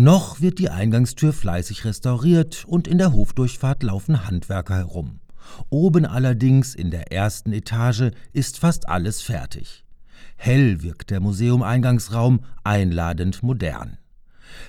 Noch 0.00 0.40
wird 0.40 0.60
die 0.60 0.70
Eingangstür 0.70 1.32
fleißig 1.32 1.84
restauriert 1.84 2.64
und 2.68 2.86
in 2.86 2.98
der 2.98 3.12
Hofdurchfahrt 3.12 3.82
laufen 3.82 4.28
Handwerker 4.28 4.76
herum. 4.76 5.18
Oben 5.70 6.06
allerdings 6.06 6.76
in 6.76 6.92
der 6.92 7.10
ersten 7.10 7.52
Etage 7.52 8.12
ist 8.32 8.60
fast 8.60 8.88
alles 8.88 9.22
fertig. 9.22 9.84
Hell 10.36 10.84
wirkt 10.84 11.10
der 11.10 11.18
Museumeingangsraum 11.18 12.44
einladend 12.62 13.42
modern. 13.42 13.98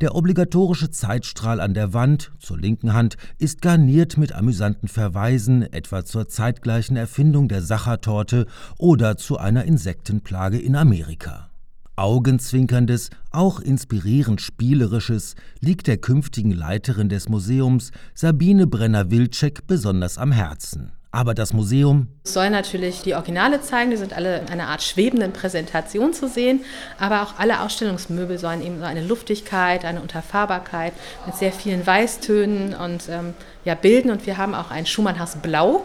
Der 0.00 0.16
obligatorische 0.16 0.90
Zeitstrahl 0.90 1.60
an 1.60 1.72
der 1.72 1.94
Wand 1.94 2.32
zur 2.40 2.58
linken 2.58 2.92
Hand 2.92 3.16
ist 3.38 3.62
garniert 3.62 4.16
mit 4.16 4.32
amüsanten 4.32 4.88
Verweisen 4.88 5.62
etwa 5.72 6.04
zur 6.04 6.26
zeitgleichen 6.26 6.96
Erfindung 6.96 7.46
der 7.46 7.62
Sachertorte 7.62 8.48
oder 8.76 9.16
zu 9.16 9.38
einer 9.38 9.66
Insektenplage 9.66 10.58
in 10.58 10.74
Amerika. 10.74 11.51
Augenzwinkerndes, 11.96 13.10
auch 13.30 13.60
inspirierend 13.60 14.40
Spielerisches 14.40 15.34
liegt 15.60 15.86
der 15.86 15.98
künftigen 15.98 16.52
Leiterin 16.52 17.08
des 17.08 17.28
Museums, 17.28 17.92
Sabine 18.14 18.66
Brenner-Wilczek, 18.66 19.66
besonders 19.66 20.16
am 20.16 20.32
Herzen. 20.32 20.92
Aber 21.14 21.34
das 21.34 21.52
Museum 21.52 22.08
soll 22.24 22.48
natürlich 22.48 23.02
die 23.02 23.14
Originale 23.14 23.60
zeigen, 23.60 23.90
die 23.90 23.98
sind 23.98 24.14
alle 24.14 24.38
in 24.38 24.48
einer 24.48 24.68
Art 24.68 24.82
schwebenden 24.82 25.34
Präsentation 25.34 26.14
zu 26.14 26.26
sehen, 26.26 26.62
aber 26.98 27.22
auch 27.22 27.38
alle 27.38 27.60
Ausstellungsmöbel 27.60 28.38
sollen 28.38 28.64
eben 28.64 28.78
so 28.78 28.84
eine 28.86 29.04
Luftigkeit, 29.04 29.84
eine 29.84 30.00
Unterfahrbarkeit 30.00 30.94
mit 31.26 31.36
sehr 31.36 31.52
vielen 31.52 31.86
Weißtönen 31.86 32.74
und 32.74 33.10
ähm, 33.10 33.34
ja, 33.66 33.74
bilden. 33.74 34.10
Und 34.10 34.24
wir 34.26 34.38
haben 34.38 34.54
auch 34.54 34.70
ein 34.70 34.86
Schumannhaus 34.86 35.36
Blau, 35.36 35.84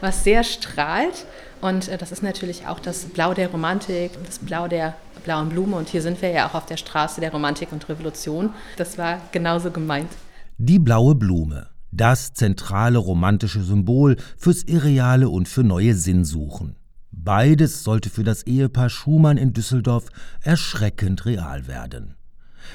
was 0.00 0.24
sehr 0.24 0.42
strahlt. 0.42 1.26
Und 1.60 1.88
äh, 1.88 1.98
das 1.98 2.10
ist 2.10 2.22
natürlich 2.22 2.66
auch 2.66 2.80
das 2.80 3.04
Blau 3.04 3.34
der 3.34 3.48
Romantik, 3.48 4.12
das 4.24 4.38
Blau 4.38 4.68
der 4.68 4.94
blauen 5.22 5.50
Blume. 5.50 5.76
Und 5.76 5.90
hier 5.90 6.00
sind 6.00 6.22
wir 6.22 6.30
ja 6.30 6.48
auch 6.48 6.54
auf 6.54 6.64
der 6.64 6.78
Straße 6.78 7.20
der 7.20 7.30
Romantik 7.30 7.72
und 7.72 7.86
Revolution. 7.90 8.54
Das 8.78 8.96
war 8.96 9.20
genauso 9.32 9.70
gemeint. 9.70 10.10
Die 10.56 10.78
blaue 10.78 11.14
Blume 11.14 11.71
das 11.92 12.32
zentrale 12.32 12.98
romantische 12.98 13.62
Symbol 13.62 14.16
fürs 14.36 14.64
Irreale 14.64 15.28
und 15.28 15.48
für 15.48 15.62
neue 15.62 15.94
Sinnsuchen. 15.94 16.76
Beides 17.12 17.84
sollte 17.84 18.10
für 18.10 18.24
das 18.24 18.42
Ehepaar 18.44 18.88
Schumann 18.88 19.36
in 19.36 19.52
Düsseldorf 19.52 20.08
erschreckend 20.40 21.26
real 21.26 21.68
werden. 21.68 22.14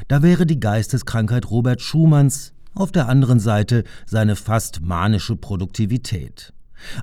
Da 0.07 0.21
wäre 0.21 0.45
die 0.45 0.59
Geisteskrankheit 0.59 1.49
Robert 1.49 1.81
Schumanns, 1.81 2.53
auf 2.75 2.91
der 2.91 3.09
anderen 3.09 3.39
Seite 3.39 3.83
seine 4.05 4.35
fast 4.35 4.81
manische 4.81 5.35
Produktivität. 5.35 6.53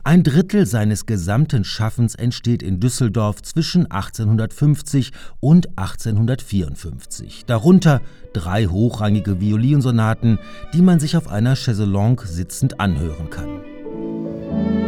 Ein 0.02 0.22
Drittel 0.22 0.66
seines 0.66 1.06
gesamten 1.06 1.64
Schaffens 1.64 2.14
entsteht 2.14 2.62
in 2.62 2.80
Düsseldorf 2.80 3.42
zwischen 3.42 3.90
1850 3.90 5.12
und 5.40 5.78
1854, 5.78 7.44
darunter 7.46 8.00
drei 8.32 8.66
hochrangige 8.66 9.40
Violinsonaten, 9.40 10.38
die 10.72 10.82
man 10.82 11.00
sich 11.00 11.16
auf 11.16 11.28
einer 11.28 11.56
Chaiselongue 11.56 12.26
sitzend 12.26 12.80
anhören 12.80 13.30
kann. 13.30 14.83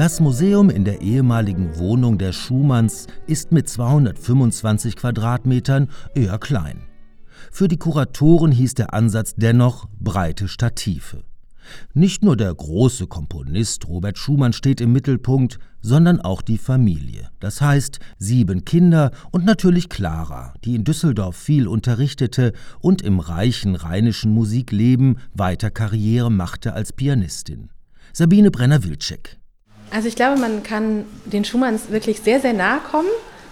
Das 0.00 0.18
Museum 0.18 0.70
in 0.70 0.86
der 0.86 1.02
ehemaligen 1.02 1.76
Wohnung 1.76 2.16
der 2.16 2.32
Schumanns 2.32 3.06
ist 3.26 3.52
mit 3.52 3.68
225 3.68 4.96
Quadratmetern 4.96 5.90
eher 6.14 6.38
klein. 6.38 6.84
Für 7.52 7.68
die 7.68 7.76
Kuratoren 7.76 8.50
hieß 8.50 8.72
der 8.72 8.94
Ansatz 8.94 9.34
dennoch 9.36 9.90
breite 10.00 10.48
Stative. 10.48 11.22
Nicht 11.92 12.24
nur 12.24 12.38
der 12.38 12.54
große 12.54 13.08
Komponist 13.08 13.86
Robert 13.88 14.16
Schumann 14.16 14.54
steht 14.54 14.80
im 14.80 14.90
Mittelpunkt, 14.90 15.58
sondern 15.82 16.22
auch 16.22 16.40
die 16.40 16.56
Familie. 16.56 17.28
Das 17.38 17.60
heißt, 17.60 17.98
sieben 18.16 18.64
Kinder 18.64 19.10
und 19.32 19.44
natürlich 19.44 19.90
Clara, 19.90 20.54
die 20.64 20.76
in 20.76 20.84
Düsseldorf 20.84 21.36
viel 21.36 21.68
unterrichtete 21.68 22.54
und 22.80 23.02
im 23.02 23.20
reichen 23.20 23.74
rheinischen 23.74 24.32
Musikleben 24.32 25.18
weiter 25.34 25.70
Karriere 25.70 26.30
machte 26.30 26.72
als 26.72 26.94
Pianistin. 26.94 27.68
Sabine 28.14 28.50
Brenner-Wilczek. 28.50 29.39
Also 29.90 30.08
ich 30.08 30.16
glaube, 30.16 30.40
man 30.40 30.62
kann 30.62 31.04
den 31.24 31.44
Schumanns 31.44 31.90
wirklich 31.90 32.20
sehr, 32.20 32.40
sehr 32.40 32.52
nahe 32.52 32.80
kommen. 32.80 33.08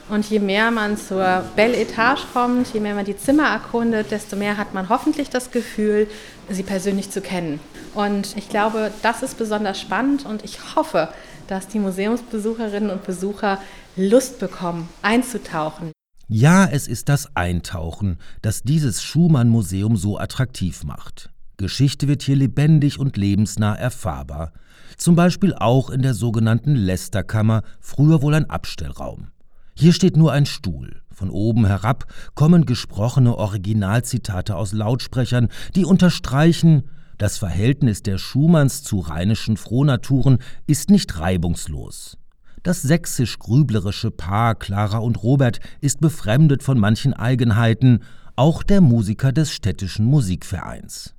Und 0.08 0.24
je 0.30 0.38
mehr 0.38 0.70
man 0.70 0.96
zur 0.96 1.44
Belle 1.54 1.76
Etage 1.76 2.22
kommt, 2.32 2.72
je 2.72 2.80
mehr 2.80 2.94
man 2.94 3.04
die 3.04 3.16
Zimmer 3.16 3.48
erkundet, 3.48 4.10
desto 4.10 4.36
mehr 4.36 4.56
hat 4.56 4.72
man 4.72 4.88
hoffentlich 4.88 5.28
das 5.28 5.50
Gefühl, 5.50 6.08
sie 6.48 6.62
persönlich 6.62 7.10
zu 7.10 7.20
kennen. 7.20 7.60
Und 7.94 8.34
ich 8.36 8.48
glaube, 8.48 8.90
das 9.02 9.22
ist 9.22 9.36
besonders 9.36 9.78
spannend 9.78 10.24
und 10.24 10.44
ich 10.44 10.74
hoffe, 10.76 11.10
dass 11.46 11.68
die 11.68 11.78
Museumsbesucherinnen 11.78 12.88
und 12.88 13.04
Besucher 13.04 13.60
Lust 13.96 14.38
bekommen, 14.38 14.88
einzutauchen. 15.02 15.92
Ja, 16.28 16.66
es 16.70 16.88
ist 16.88 17.08
das 17.08 17.34
Eintauchen, 17.36 18.18
das 18.40 18.62
dieses 18.62 19.02
Schumann-Museum 19.02 19.96
so 19.96 20.18
attraktiv 20.18 20.84
macht. 20.84 21.30
Geschichte 21.58 22.06
wird 22.06 22.22
hier 22.22 22.36
lebendig 22.36 22.98
und 22.98 23.16
lebensnah 23.16 23.74
erfahrbar. 23.74 24.52
Zum 24.96 25.16
Beispiel 25.16 25.54
auch 25.54 25.90
in 25.90 26.02
der 26.02 26.14
sogenannten 26.14 26.74
Lästerkammer, 26.74 27.62
früher 27.80 28.22
wohl 28.22 28.34
ein 28.34 28.48
Abstellraum. 28.48 29.32
Hier 29.74 29.92
steht 29.92 30.16
nur 30.16 30.32
ein 30.32 30.46
Stuhl. 30.46 31.02
Von 31.12 31.30
oben 31.30 31.66
herab 31.66 32.06
kommen 32.34 32.64
gesprochene 32.64 33.36
Originalzitate 33.36 34.54
aus 34.54 34.72
Lautsprechern, 34.72 35.48
die 35.74 35.84
unterstreichen, 35.84 36.84
das 37.18 37.38
Verhältnis 37.38 38.04
der 38.04 38.18
Schumanns 38.18 38.84
zu 38.84 39.00
rheinischen 39.00 39.56
Frohnaturen 39.56 40.38
ist 40.68 40.90
nicht 40.90 41.18
reibungslos. 41.18 42.16
Das 42.62 42.82
sächsisch-grüblerische 42.82 44.12
Paar 44.12 44.54
Clara 44.54 44.98
und 44.98 45.24
Robert 45.24 45.58
ist 45.80 46.00
befremdet 46.00 46.62
von 46.62 46.78
manchen 46.78 47.14
Eigenheiten, 47.14 48.04
auch 48.36 48.62
der 48.62 48.80
Musiker 48.80 49.32
des 49.32 49.52
städtischen 49.52 50.06
Musikvereins. 50.06 51.14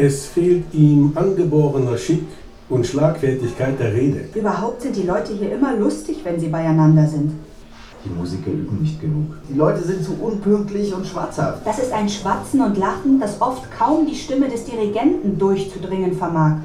Es 0.00 0.26
fehlt 0.26 0.72
ihm 0.72 1.10
angeborener 1.16 1.98
Schick 1.98 2.22
und 2.68 2.86
Schlagfertigkeit 2.86 3.80
der 3.80 3.92
Rede. 3.92 4.28
Überhaupt 4.32 4.82
sind 4.82 4.94
die 4.94 5.02
Leute 5.02 5.32
hier 5.32 5.52
immer 5.52 5.76
lustig, 5.76 6.18
wenn 6.22 6.38
sie 6.38 6.46
beieinander 6.46 7.04
sind. 7.08 7.32
Die 8.04 8.10
Musiker 8.10 8.52
üben 8.52 8.80
nicht 8.80 9.00
genug. 9.00 9.34
Die 9.50 9.58
Leute 9.58 9.82
sind 9.82 10.04
zu 10.04 10.12
unpünktlich 10.12 10.94
und 10.94 11.04
schwatzhaft. 11.04 11.66
Das 11.66 11.80
ist 11.80 11.92
ein 11.92 12.08
Schwatzen 12.08 12.60
und 12.60 12.78
Lachen, 12.78 13.18
das 13.18 13.40
oft 13.40 13.72
kaum 13.76 14.06
die 14.06 14.14
Stimme 14.14 14.48
des 14.48 14.66
Dirigenten 14.66 15.36
durchzudringen 15.36 16.16
vermag. 16.16 16.58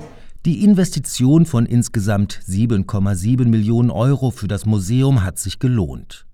Die 0.45 0.63
Investition 0.63 1.47
von 1.47 1.65
insgesamt 1.65 2.39
7,7 2.47 3.47
Millionen 3.47 3.89
Euro 3.89 4.29
für 4.29 4.47
das 4.47 4.67
Museum 4.67 5.23
hat 5.23 5.39
sich 5.39 5.57
gelohnt. 5.57 6.27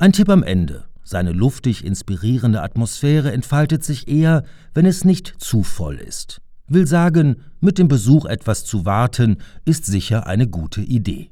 Ein 0.00 0.12
Tipp 0.12 0.28
am 0.28 0.42
Ende. 0.42 0.89
Seine 1.02 1.32
luftig 1.32 1.84
inspirierende 1.84 2.62
Atmosphäre 2.62 3.32
entfaltet 3.32 3.84
sich 3.84 4.08
eher, 4.08 4.44
wenn 4.74 4.86
es 4.86 5.04
nicht 5.04 5.34
zu 5.38 5.62
voll 5.62 5.96
ist 5.96 6.40
will 6.70 6.86
sagen, 6.86 7.42
mit 7.60 7.78
dem 7.78 7.88
Besuch 7.88 8.24
etwas 8.24 8.64
zu 8.64 8.86
warten, 8.86 9.38
ist 9.64 9.84
sicher 9.84 10.26
eine 10.26 10.48
gute 10.48 10.80
Idee. 10.80 11.30